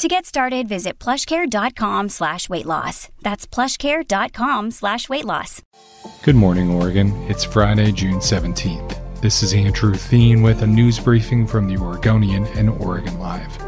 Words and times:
To 0.00 0.08
get 0.08 0.24
started, 0.24 0.66
visit 0.66 0.98
plushcare.com 0.98 2.08
slash 2.08 2.48
weight 2.48 2.64
loss. 2.64 3.10
That's 3.20 3.46
plushcare.com 3.46 4.70
slash 4.70 5.10
weight 5.10 5.26
loss. 5.26 5.60
Good 6.22 6.36
morning, 6.36 6.70
Oregon. 6.70 7.12
It's 7.28 7.44
Friday, 7.44 7.92
June 7.92 8.16
17th. 8.16 9.20
This 9.20 9.42
is 9.42 9.52
Andrew 9.52 9.92
Theen 9.92 10.40
with 10.40 10.62
a 10.62 10.66
news 10.66 10.98
briefing 10.98 11.46
from 11.46 11.68
the 11.68 11.76
Oregonian 11.76 12.46
and 12.56 12.70
Oregon 12.70 13.18
Live. 13.18 13.58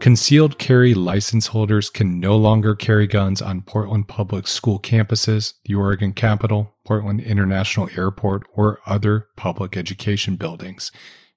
Concealed 0.00 0.58
carry 0.58 0.94
license 0.94 1.48
holders 1.48 1.90
can 1.90 2.18
no 2.18 2.38
longer 2.38 2.74
carry 2.74 3.06
guns 3.06 3.42
on 3.42 3.60
Portland 3.60 4.08
public 4.08 4.46
school 4.46 4.80
campuses, 4.80 5.52
the 5.66 5.74
Oregon 5.74 6.14
Capitol, 6.14 6.72
Portland 6.86 7.20
International 7.20 7.90
Airport, 7.94 8.44
or 8.54 8.80
other 8.86 9.26
public 9.36 9.76
education 9.76 10.36
buildings. 10.36 10.90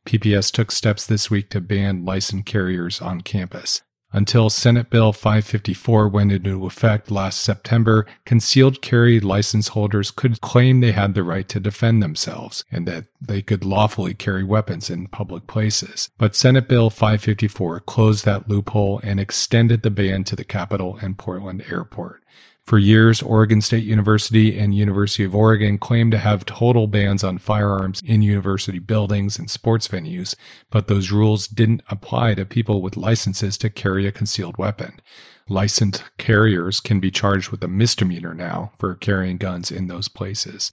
PPS 0.06 0.52
took 0.52 0.72
steps 0.72 1.06
this 1.06 1.30
week 1.30 1.50
to 1.50 1.62
ban 1.62 2.06
licensed 2.06 2.46
carriers 2.46 3.02
on 3.02 3.22
campus. 3.22 3.82
Until 4.14 4.50
Senate 4.50 4.90
Bill 4.90 5.14
554 5.14 6.10
went 6.10 6.34
into 6.34 6.66
effect 6.66 7.10
last 7.10 7.40
September, 7.40 8.06
concealed 8.26 8.82
carry 8.82 9.22
license 9.22 9.70
holders 9.70 10.12
could 10.12 10.42
claim 10.42 10.82
they 10.82 10.92
had 10.92 11.14
the 11.14 11.24
right 11.24 11.48
to 11.48 11.62
defend 11.62 12.04
themselves 12.04 12.66
and 12.70 12.86
that 12.88 13.06
they 13.22 13.42
could 13.42 13.64
lawfully 13.64 14.14
carry 14.14 14.44
weapons 14.44 14.90
in 14.90 15.08
public 15.08 15.48
places. 15.48 16.10
But 16.18 16.36
Senate 16.36 16.68
Bill 16.68 16.90
554 16.90 17.80
closed 17.82 18.26
that 18.26 18.50
loophole 18.50 19.00
and 19.02 19.18
extended 19.18 19.82
the 19.82 19.90
ban 19.90 20.26
to 20.26 20.36
the 20.36 20.44
Capitol 20.44 21.00
and 21.02 21.18
Portland 21.18 21.64
Airport. 21.70 22.22
For 22.66 22.78
years, 22.78 23.22
Oregon 23.22 23.60
State 23.60 23.84
University 23.84 24.58
and 24.58 24.74
University 24.74 25.24
of 25.24 25.36
Oregon 25.36 25.78
claimed 25.78 26.12
to 26.12 26.20
have 26.20 26.46
total 26.46 26.88
bans 26.88 27.24
on 27.24 27.38
firearms 27.38 28.02
in 28.06 28.22
university 28.22 28.80
buildings 28.80 29.40
and 29.40 29.50
sports 29.50 29.88
venues, 29.88 30.36
but 30.70 30.88
those 30.88 31.12
rules 31.12 31.48
didn't 31.48 31.82
apply 31.90 32.36
to 32.36 32.46
people 32.46 32.82
with 32.82 32.96
licenses 32.96 33.58
to 33.58 33.70
carry 33.70 34.06
a 34.06 34.12
concealed 34.12 34.58
weapon. 34.58 35.02
Licensed 35.50 36.04
carriers 36.18 36.80
can 36.80 37.00
be 37.00 37.12
charged 37.12 37.50
with 37.50 37.64
a 37.64 37.68
misdemeanor 37.68 38.34
now 38.34 38.72
for 38.78 38.96
carrying 38.96 39.38
guns 39.38 39.72
in 39.72 39.88
those 39.88 40.08
places. 40.08 40.72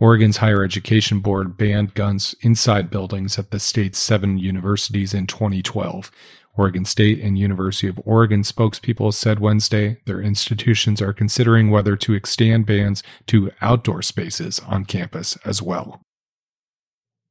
Oregon's 0.00 0.36
higher 0.38 0.62
education 0.62 1.20
board 1.20 1.56
banned 1.56 1.94
guns 1.94 2.34
inside 2.40 2.90
buildings 2.90 3.38
at 3.38 3.50
the 3.50 3.58
state's 3.58 3.98
seven 3.98 4.38
universities 4.38 5.12
in 5.12 5.26
2012. 5.26 6.10
Oregon 6.56 6.84
State 6.84 7.20
and 7.20 7.38
University 7.38 7.88
of 7.88 8.00
Oregon 8.04 8.42
spokespeople 8.42 9.14
said 9.14 9.38
Wednesday 9.38 9.98
their 10.06 10.20
institutions 10.20 11.00
are 11.00 11.12
considering 11.12 11.70
whether 11.70 11.96
to 11.96 12.14
extend 12.14 12.66
bans 12.66 13.02
to 13.26 13.50
outdoor 13.60 14.02
spaces 14.02 14.60
on 14.66 14.84
campus 14.84 15.36
as 15.44 15.62
well. 15.62 16.00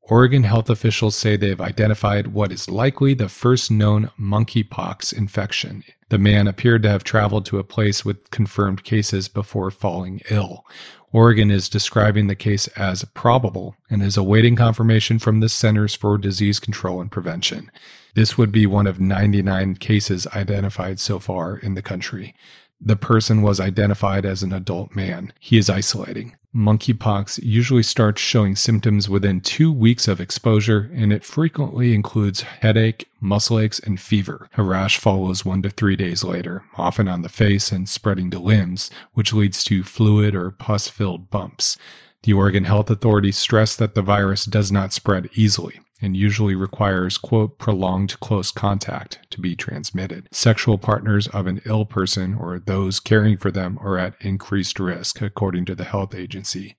Oregon 0.10 0.44
health 0.44 0.70
officials 0.70 1.18
say 1.18 1.36
they 1.36 1.50
have 1.50 1.60
identified 1.60 2.28
what 2.28 2.54
is 2.54 2.70
likely 2.70 3.14
the 3.14 3.28
first 3.28 3.70
known 3.70 4.10
monkeypox 4.18 5.12
infection. 5.12 5.84
The 6.08 6.18
man 6.18 6.48
appeared 6.48 6.84
to 6.84 6.90
have 6.90 7.04
traveled 7.04 7.46
to 7.48 7.60
a 7.60 7.66
place 7.66 8.06
with 8.06 8.32
confirmed 8.32 8.86
cases 8.86 9.28
before 9.28 9.70
falling 9.70 10.22
ill. 10.30 10.66
Oregon 11.12 11.52
is 11.52 11.68
describing 11.68 12.28
the 12.28 12.36
case 12.36 12.68
as 12.70 13.04
probable 13.14 13.76
and 13.90 14.02
is 14.02 14.16
awaiting 14.16 14.56
confirmation 14.56 15.20
from 15.20 15.42
the 15.42 15.50
Centers 15.50 15.94
for 15.94 16.18
Disease 16.18 16.62
Control 16.62 17.02
and 17.02 17.12
Prevention. 17.12 17.70
This 18.14 18.38
would 18.38 18.52
be 18.52 18.66
one 18.66 18.88
of 18.88 19.02
99 19.02 19.76
cases 19.76 20.26
identified 20.28 21.02
so 21.02 21.20
far 21.20 21.58
in 21.58 21.76
the 21.76 21.82
country. 21.82 22.34
The 22.80 22.96
person 22.96 23.42
was 23.42 23.60
identified 23.60 24.26
as 24.26 24.44
an 24.44 24.54
adult 24.54 24.96
man. 24.96 25.34
He 25.40 25.58
is 25.58 25.70
isolating. 25.70 26.36
Monkeypox 26.56 27.40
usually 27.44 27.84
starts 27.84 28.22
showing 28.22 28.56
symptoms 28.56 29.10
within 29.10 29.42
two 29.42 29.72
weeks 29.72 30.08
of 30.08 30.20
exposure, 30.22 30.90
and 30.94 31.14
it 31.14 31.24
frequently 31.24 31.94
includes 31.94 32.42
headache, 32.42 33.10
muscle 33.20 33.60
aches, 33.60 33.80
and 33.80 34.00
fever. 34.00 34.50
A 34.58 34.64
rash 34.64 34.98
follows 34.98 35.46
one 35.46 35.62
to 35.64 35.70
three 35.70 35.96
days 35.96 36.24
later, 36.24 36.64
often 36.76 37.08
on 37.08 37.22
the 37.22 37.30
face 37.30 37.72
and 37.72 37.88
spreading 37.88 38.32
to 38.32 38.40
limbs, 38.40 38.90
which 39.14 39.34
leads 39.34 39.64
to 39.66 39.84
fluid 39.84 40.34
or 40.34 40.52
pus 40.52 40.88
filled 40.88 41.30
bumps. 41.30 41.78
The 42.24 42.34
Oregon 42.34 42.64
Health 42.64 42.90
Authority 42.90 43.32
stressed 43.32 43.78
that 43.80 43.94
the 43.94 44.02
virus 44.02 44.46
does 44.46 44.72
not 44.72 44.94
spread 44.94 45.30
easily 45.36 45.80
and 46.02 46.16
usually 46.16 46.56
requires, 46.56 47.18
quote, 47.18 47.58
prolonged 47.58 48.20
close 48.20 48.52
contact 48.52 49.20
to 49.32 49.42
be 49.42 49.56
transmitted. 49.56 50.28
Sexual 50.32 50.78
partners 50.78 51.28
of 51.28 51.48
an 51.48 51.62
ill 51.66 51.86
person 51.86 52.36
or 52.36 52.60
those 52.60 53.00
caring 53.00 53.38
for 53.38 53.52
them 53.52 53.78
are 53.82 53.98
at 53.98 54.16
increased 54.22 54.80
risk, 54.80 55.22
according 55.22 55.66
to 55.66 55.76
the 55.76 55.84
health 55.84 56.14
agency. 56.14 56.76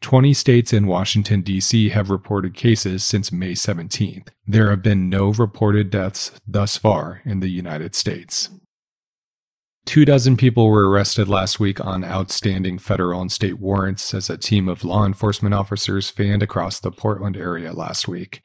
20 0.00 0.32
states 0.32 0.72
and 0.72 0.88
Washington, 0.88 1.42
D.C. 1.42 1.90
have 1.90 2.08
reported 2.08 2.54
cases 2.54 3.04
since 3.04 3.30
May 3.30 3.52
17th. 3.52 4.28
There 4.46 4.70
have 4.70 4.82
been 4.82 5.10
no 5.10 5.30
reported 5.30 5.90
deaths 5.90 6.32
thus 6.46 6.76
far 6.78 7.20
in 7.24 7.40
the 7.40 7.50
United 7.50 7.94
States. 7.94 8.48
Two 9.90 10.04
dozen 10.04 10.36
people 10.36 10.68
were 10.68 10.88
arrested 10.88 11.28
last 11.28 11.58
week 11.58 11.84
on 11.84 12.04
outstanding 12.04 12.78
federal 12.78 13.20
and 13.20 13.32
state 13.32 13.58
warrants 13.58 14.14
as 14.14 14.30
a 14.30 14.38
team 14.38 14.68
of 14.68 14.84
law 14.84 15.04
enforcement 15.04 15.52
officers 15.52 16.08
fanned 16.08 16.44
across 16.44 16.78
the 16.78 16.92
Portland 16.92 17.36
area 17.36 17.72
last 17.72 18.06
week. 18.06 18.40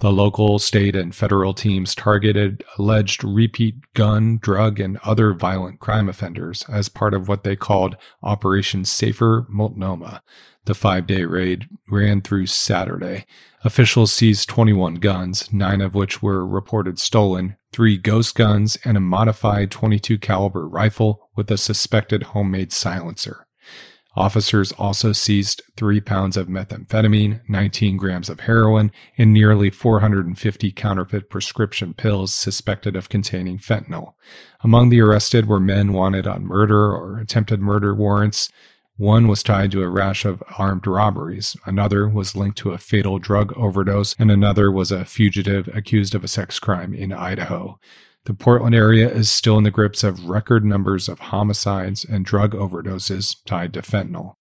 The 0.00 0.10
local, 0.10 0.58
state, 0.58 0.96
and 0.96 1.14
federal 1.14 1.52
teams 1.52 1.94
targeted 1.94 2.64
alleged 2.78 3.22
repeat 3.22 3.74
gun, 3.92 4.38
drug, 4.38 4.80
and 4.80 4.96
other 5.04 5.34
violent 5.34 5.78
crime 5.78 6.08
offenders 6.08 6.64
as 6.70 6.88
part 6.88 7.12
of 7.12 7.28
what 7.28 7.44
they 7.44 7.54
called 7.54 7.98
Operation 8.22 8.86
Safer 8.86 9.46
Multnomah. 9.50 10.22
The 10.64 10.74
five 10.74 11.06
day 11.06 11.24
raid 11.24 11.68
ran 11.90 12.22
through 12.22 12.46
Saturday. 12.46 13.26
Officials 13.62 14.10
seized 14.10 14.48
21 14.48 14.94
guns, 14.94 15.52
nine 15.52 15.82
of 15.82 15.94
which 15.94 16.22
were 16.22 16.46
reported 16.46 16.98
stolen, 16.98 17.56
three 17.70 17.98
ghost 17.98 18.34
guns, 18.34 18.78
and 18.86 18.96
a 18.96 19.00
modified 19.00 19.70
22 19.70 20.16
caliber 20.16 20.66
rifle 20.66 21.28
with 21.36 21.50
a 21.50 21.58
suspected 21.58 22.22
homemade 22.22 22.72
silencer. 22.72 23.46
Officers 24.16 24.72
also 24.72 25.12
seized 25.12 25.62
three 25.76 26.00
pounds 26.00 26.36
of 26.36 26.48
methamphetamine, 26.48 27.40
19 27.48 27.96
grams 27.96 28.28
of 28.28 28.40
heroin, 28.40 28.90
and 29.16 29.32
nearly 29.32 29.70
450 29.70 30.72
counterfeit 30.72 31.30
prescription 31.30 31.94
pills 31.94 32.34
suspected 32.34 32.96
of 32.96 33.08
containing 33.08 33.58
fentanyl. 33.58 34.14
Among 34.62 34.88
the 34.88 35.00
arrested 35.00 35.46
were 35.46 35.60
men 35.60 35.92
wanted 35.92 36.26
on 36.26 36.44
murder 36.44 36.92
or 36.92 37.18
attempted 37.18 37.60
murder 37.60 37.94
warrants. 37.94 38.50
One 38.96 39.28
was 39.28 39.44
tied 39.44 39.70
to 39.72 39.82
a 39.82 39.88
rash 39.88 40.24
of 40.24 40.42
armed 40.58 40.86
robberies, 40.86 41.56
another 41.64 42.08
was 42.08 42.36
linked 42.36 42.58
to 42.58 42.72
a 42.72 42.78
fatal 42.78 43.18
drug 43.18 43.56
overdose, 43.56 44.14
and 44.18 44.30
another 44.30 44.70
was 44.70 44.90
a 44.90 45.04
fugitive 45.04 45.68
accused 45.68 46.14
of 46.14 46.24
a 46.24 46.28
sex 46.28 46.58
crime 46.58 46.92
in 46.92 47.12
Idaho. 47.12 47.78
The 48.24 48.34
Portland 48.34 48.74
area 48.74 49.08
is 49.08 49.30
still 49.30 49.56
in 49.56 49.64
the 49.64 49.70
grips 49.70 50.04
of 50.04 50.28
record 50.28 50.64
numbers 50.64 51.08
of 51.08 51.18
homicides 51.20 52.04
and 52.04 52.24
drug 52.24 52.52
overdoses 52.52 53.36
tied 53.46 53.72
to 53.74 53.82
fentanyl. 53.82 54.34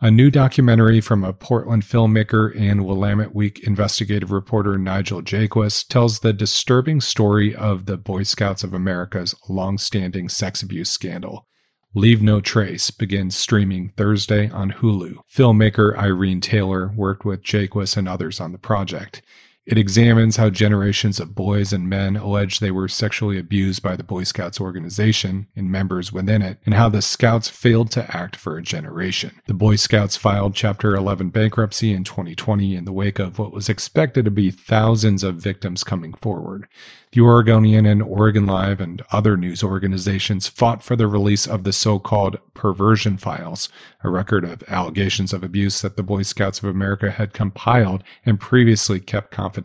A 0.00 0.10
new 0.10 0.30
documentary 0.30 1.00
from 1.00 1.24
a 1.24 1.32
Portland 1.32 1.82
filmmaker 1.82 2.54
and 2.58 2.84
Willamette 2.84 3.34
Week 3.34 3.66
investigative 3.66 4.30
reporter 4.30 4.76
Nigel 4.76 5.22
Jaquiss 5.22 5.86
tells 5.86 6.20
the 6.20 6.34
disturbing 6.34 7.00
story 7.00 7.54
of 7.54 7.86
the 7.86 7.96
Boy 7.96 8.22
Scouts 8.22 8.62
of 8.62 8.74
America's 8.74 9.34
long-standing 9.48 10.28
sex 10.28 10.62
abuse 10.62 10.90
scandal. 10.90 11.46
Leave 11.94 12.20
No 12.20 12.42
Trace 12.42 12.90
begins 12.90 13.34
streaming 13.36 13.88
Thursday 13.88 14.50
on 14.50 14.72
Hulu. 14.72 15.16
Filmmaker 15.34 15.96
Irene 15.96 16.42
Taylor 16.42 16.92
worked 16.94 17.24
with 17.24 17.42
Jaquiss 17.42 17.96
and 17.96 18.06
others 18.06 18.38
on 18.38 18.52
the 18.52 18.58
project. 18.58 19.22
It 19.66 19.78
examines 19.78 20.36
how 20.36 20.50
generations 20.50 21.18
of 21.18 21.34
boys 21.34 21.72
and 21.72 21.88
men 21.88 22.16
allege 22.16 22.60
they 22.60 22.70
were 22.70 22.86
sexually 22.86 23.36
abused 23.36 23.82
by 23.82 23.96
the 23.96 24.04
Boy 24.04 24.22
Scouts 24.22 24.60
organization 24.60 25.48
and 25.56 25.72
members 25.72 26.12
within 26.12 26.40
it, 26.40 26.60
and 26.64 26.72
how 26.72 26.88
the 26.88 27.02
Scouts 27.02 27.48
failed 27.48 27.90
to 27.90 28.16
act 28.16 28.36
for 28.36 28.56
a 28.56 28.62
generation. 28.62 29.40
The 29.46 29.54
Boy 29.54 29.74
Scouts 29.74 30.16
filed 30.16 30.54
Chapter 30.54 30.94
11 30.94 31.30
bankruptcy 31.30 31.92
in 31.92 32.04
2020 32.04 32.76
in 32.76 32.84
the 32.84 32.92
wake 32.92 33.18
of 33.18 33.40
what 33.40 33.52
was 33.52 33.68
expected 33.68 34.24
to 34.24 34.30
be 34.30 34.52
thousands 34.52 35.24
of 35.24 35.34
victims 35.34 35.82
coming 35.82 36.14
forward. 36.14 36.68
The 37.10 37.22
Oregonian 37.22 37.86
and 37.86 38.02
Oregon 38.02 38.46
Live 38.46 38.80
and 38.80 39.02
other 39.10 39.36
news 39.36 39.64
organizations 39.64 40.48
fought 40.48 40.82
for 40.82 40.96
the 40.96 41.06
release 41.06 41.46
of 41.46 41.64
the 41.64 41.72
so 41.72 41.98
called 41.98 42.38
perversion 42.54 43.16
files, 43.16 43.68
a 44.04 44.10
record 44.10 44.44
of 44.44 44.62
allegations 44.68 45.32
of 45.32 45.42
abuse 45.42 45.80
that 45.80 45.96
the 45.96 46.02
Boy 46.02 46.22
Scouts 46.22 46.58
of 46.58 46.66
America 46.66 47.10
had 47.10 47.32
compiled 47.32 48.04
and 48.24 48.38
previously 48.38 49.00
kept 49.00 49.30
confidential. 49.30 49.55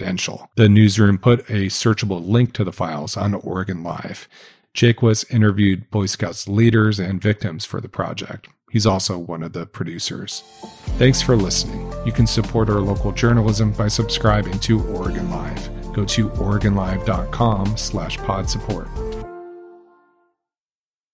The 0.56 0.70
newsroom 0.70 1.18
put 1.18 1.42
a 1.50 1.68
searchable 1.68 2.26
link 2.28 2.54
to 2.54 2.64
the 2.64 2.72
files 2.72 3.18
on 3.18 3.34
Oregon 3.34 3.84
Live. 3.84 4.28
Jaquiss 4.74 5.30
interviewed 5.34 5.90
Boy 5.90 6.06
Scouts 6.06 6.48
leaders 6.48 7.00
and 7.00 7.22
victims 7.22 7.66
for 7.66 7.82
the 7.82 7.90
project. 7.90 8.48
He's 8.72 8.86
also 8.86 9.18
one 9.18 9.44
of 9.44 9.52
the 9.52 9.66
producers. 9.66 10.44
Thanks 10.98 11.22
for 11.22 11.36
listening. 11.36 11.92
You 12.06 12.14
can 12.14 12.26
support 12.26 12.70
our 12.70 12.80
local 12.80 13.12
journalism 13.12 13.74
by 13.74 13.90
subscribing 13.90 14.60
to 14.60 14.82
Oregon 14.88 15.30
Live. 15.30 15.70
Go 15.94 16.06
to 16.06 16.30
OregonLive.com 16.30 17.76
slash 17.76 18.18
pod 18.20 18.50
support. 18.50 18.88